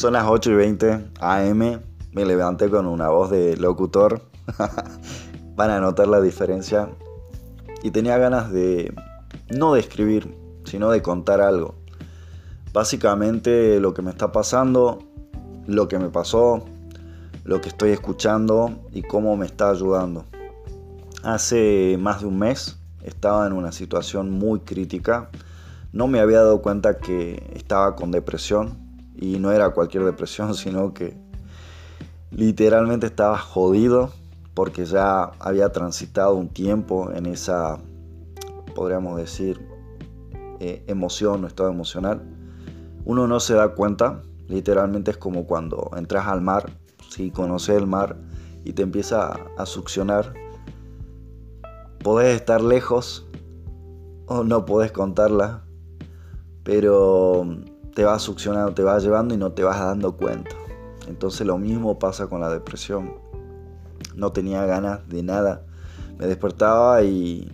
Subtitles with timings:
[0.00, 1.82] Son las 8 y 20 AM.
[2.12, 4.22] Me levanté con una voz de locutor.
[5.56, 6.88] Van a notar la diferencia.
[7.82, 8.94] Y tenía ganas de
[9.50, 11.74] no de escribir, sino de contar algo.
[12.72, 15.00] Básicamente lo que me está pasando,
[15.66, 16.64] lo que me pasó,
[17.44, 20.24] lo que estoy escuchando y cómo me está ayudando.
[21.24, 25.28] Hace más de un mes estaba en una situación muy crítica.
[25.92, 28.88] No me había dado cuenta que estaba con depresión
[29.20, 31.16] y no era cualquier depresión, sino que
[32.32, 34.10] literalmente estaba jodido
[34.54, 37.78] porque ya había transitado un tiempo en esa,
[38.74, 39.64] podríamos decir,
[40.58, 42.22] eh, emoción o estado emocional.
[43.04, 46.72] Uno no se da cuenta, literalmente es como cuando entras al mar,
[47.08, 48.16] si conoces el mar
[48.64, 50.34] y te empieza a succionar
[52.02, 53.26] podés estar lejos
[54.26, 55.64] o no podés contarla,
[56.62, 57.46] pero
[57.94, 60.56] te va succionando, te va llevando y no te vas dando cuenta.
[61.08, 63.14] Entonces lo mismo pasa con la depresión.
[64.14, 65.64] No tenía ganas de nada.
[66.18, 67.50] Me despertaba y,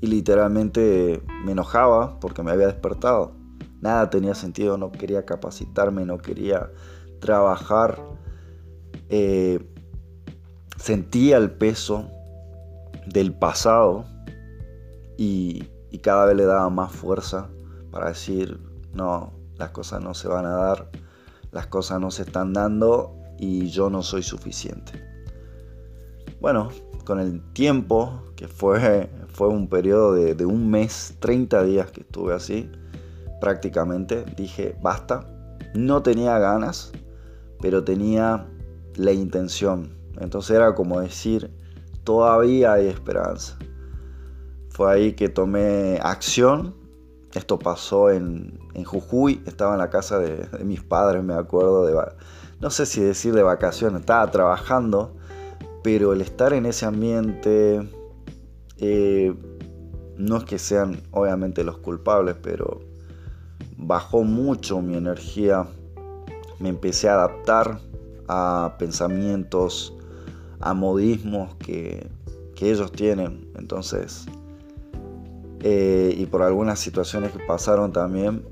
[0.00, 3.32] y literalmente me enojaba porque me había despertado.
[3.80, 6.70] Nada tenía sentido, no quería capacitarme, no quería
[7.20, 7.98] trabajar.
[9.08, 9.66] Eh,
[10.76, 12.08] sentía el peso
[13.06, 14.04] del pasado
[15.16, 15.68] y,
[16.02, 17.50] cada vez le daba más fuerza
[17.90, 18.58] para decir,
[18.94, 20.90] no, las cosas no se van a dar,
[21.52, 25.04] las cosas no se están dando y yo no soy suficiente.
[26.40, 26.70] Bueno,
[27.04, 32.00] con el tiempo, que fue, fue un periodo de, de, un mes, 30 días que
[32.00, 32.70] estuve así,
[33.40, 35.26] prácticamente, dije, basta.
[35.74, 36.92] No tenía ganas,
[37.60, 38.48] pero tenía
[38.96, 39.94] la intención.
[40.18, 41.50] Entonces era como decir,
[42.02, 43.58] todavía hay esperanza.
[44.70, 46.79] Fue ahí que tomé acción.
[47.34, 51.96] Esto pasó en, Jujuy, estaba en la casa de, mis padres, me acuerdo, de,
[52.60, 55.14] no sé si decir de vacaciones, estaba trabajando,
[55.82, 57.88] pero el estar en ese ambiente,
[58.78, 59.34] eh,
[60.16, 62.80] no es que sean obviamente los culpables, pero
[63.76, 65.66] bajó mucho mi energía,
[66.58, 67.80] me empecé a adaptar
[68.28, 69.94] a pensamientos,
[70.60, 72.08] a modismos que,
[72.62, 73.50] ellos tienen.
[73.56, 74.26] Entonces,
[75.62, 78.44] eh, y por algunas situaciones que pasaron también,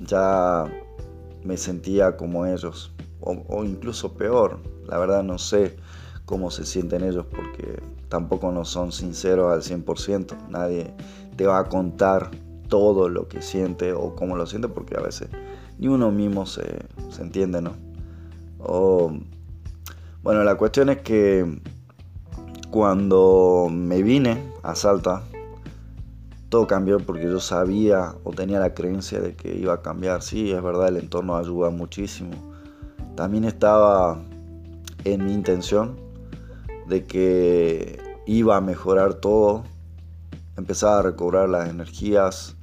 [0.00, 0.64] ya
[1.44, 4.60] me sentía como ellos, o, incluso peor.
[4.86, 5.76] La verdad no sé
[6.24, 10.48] cómo se sienten ellos porque tampoco no son sinceros al 100%.
[10.48, 10.94] Nadie
[11.36, 12.30] te va a contar
[12.68, 15.28] todo lo que siente o cómo lo siente porque a veces
[15.78, 17.74] ni uno mismo se, se entiende, ¿no?
[18.58, 19.12] O
[20.22, 21.60] bueno, la cuestión es que
[22.70, 25.24] cuando me vine a Salta,
[26.52, 30.20] todo cambió porque yo sabía o tenía la creencia de que iba a cambiar.
[30.20, 32.32] Sí, es verdad, el entorno ayuda muchísimo.
[33.16, 34.20] También estaba
[35.04, 35.96] en mi intención
[36.88, 39.64] de que iba a mejorar todo.
[40.58, 42.54] Empezaba a recobrar las energías,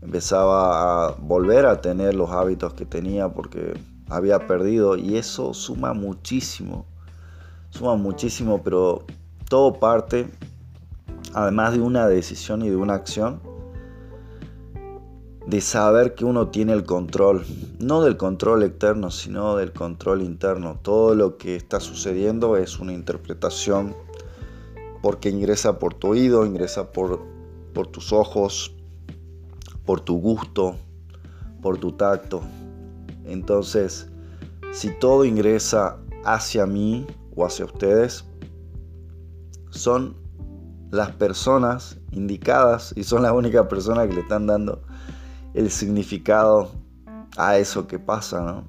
[0.00, 3.78] empezaba a volver a tener los hábitos que tenía porque
[4.08, 6.86] había perdido y eso suma muchísimo,
[7.68, 9.04] suma muchísimo, pero
[9.50, 10.30] todo parte,
[11.34, 13.40] además de una decisión y de una acción,
[15.46, 17.44] de saber que uno tiene el control,
[17.78, 20.78] no del control externo, sino del control interno.
[20.82, 23.96] Todo lo que está sucediendo es una interpretación
[25.00, 27.22] porque ingresa por tu oído, ingresa por,
[27.72, 28.74] por tus ojos,
[29.86, 30.76] por tu gusto,
[31.62, 32.42] por tu tacto.
[33.24, 34.08] Entonces,
[34.72, 38.26] si todo ingresa hacia mí o hacia ustedes,
[39.70, 40.14] son
[40.90, 44.82] las personas indicadas y son las únicas personas que le están dando
[45.54, 46.70] el significado
[47.36, 48.64] a eso que pasa, ¿no?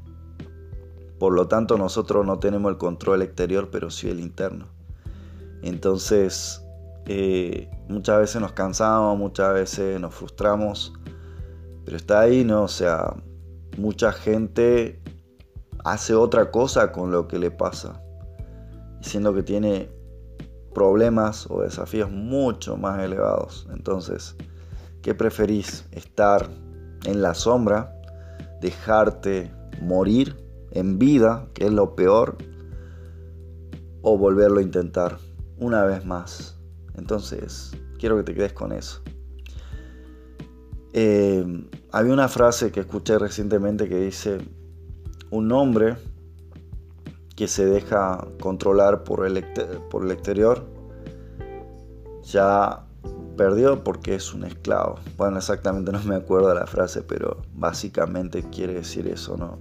[1.18, 4.68] Por lo tanto, nosotros no tenemos el control exterior, pero sí el interno.
[5.62, 6.64] Entonces,
[7.06, 10.94] eh, muchas veces nos cansamos, muchas veces nos frustramos,
[11.84, 12.64] pero está ahí, ¿no?
[12.64, 13.16] O sea,
[13.78, 15.02] mucha gente
[15.84, 18.02] hace otra cosa con lo que le pasa,
[19.00, 19.90] diciendo que tiene
[20.74, 23.68] problemas o desafíos mucho más elevados.
[23.72, 24.36] Entonces,
[25.02, 25.86] ¿qué preferís?
[25.92, 26.50] ¿Estar
[27.06, 27.96] en la sombra?
[28.62, 29.52] ¿Dejarte
[29.82, 30.36] morir
[30.72, 32.38] en vida, que es lo peor?
[34.02, 35.18] ¿O volverlo a intentar
[35.58, 36.58] una vez más?
[36.96, 39.02] Entonces, quiero que te quedes con eso.
[40.94, 41.46] Eh,
[41.92, 44.40] había una frase que escuché recientemente que dice,
[45.30, 45.98] un hombre
[47.40, 49.46] que se deja controlar por el,
[49.90, 50.66] por el exterior
[52.22, 52.84] ya
[53.38, 55.00] perdió porque es un esclavo.
[55.16, 59.58] Bueno, exactamente no me acuerdo la frase, pero básicamente quiere decir eso, ¿no?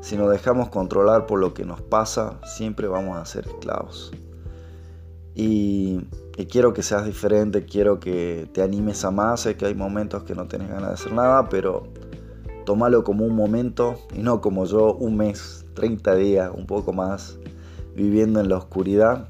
[0.00, 4.10] Si nos dejamos controlar por lo que nos pasa, siempre vamos a ser esclavos.
[5.34, 6.00] Y,
[6.50, 9.40] quiero que seas diferente, quiero que te animes a más.
[9.40, 11.88] Sé que hay momentos que no tienes ganas de hacer nada, pero
[12.64, 17.38] tómalo como un momento y no como yo, un mes, 30 días, un poco más,
[17.94, 19.28] viviendo en la oscuridad.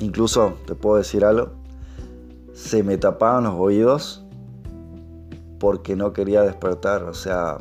[0.00, 1.50] Incluso te puedo decir algo,
[2.54, 4.24] se me tapaban los oídos
[5.58, 7.58] porque no quería despertar, o sea,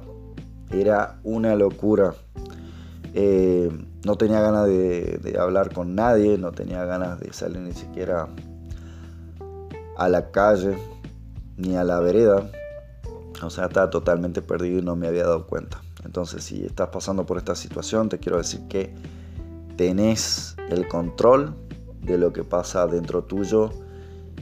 [0.71, 2.13] era una locura.
[3.13, 3.69] Eh,
[4.05, 8.27] no tenía ganas de, hablar con nadie, no tenía ganas de salir ni siquiera
[9.97, 10.77] a la calle
[11.57, 12.49] ni a la vereda.
[13.43, 15.81] O sea, estaba totalmente perdido y no me había dado cuenta.
[16.03, 18.93] Entonces, si estás pasando por esta situación, te quiero decir que
[19.75, 21.55] tenés el control
[22.01, 23.71] de lo que pasa dentro tuyo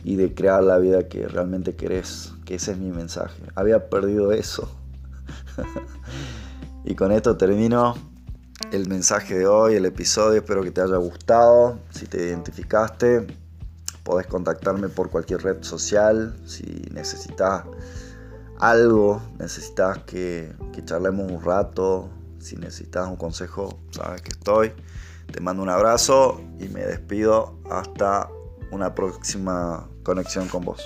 [0.03, 2.33] y de crear la vida que realmente querés.
[2.45, 3.41] Que ese es mi mensaje.
[3.55, 4.69] Había perdido eso.
[6.85, 7.95] y con esto termino
[8.71, 10.39] el mensaje de hoy, el episodio.
[10.39, 11.79] Espero que te haya gustado.
[11.89, 13.25] Si te identificaste,
[14.03, 16.35] podés contactarme por cualquier red social.
[16.45, 16.63] Si
[16.93, 17.63] necesitas
[18.59, 20.53] algo, necesitas que,
[20.85, 22.09] charlemos un rato,
[22.39, 24.73] si necesitas un consejo, sabes que estoy.
[25.31, 28.29] Te mando un abrazo y me despido hasta
[28.71, 30.83] una próxima conexión con vos.